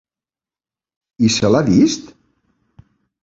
[1.27, 2.09] I se l'ha vist?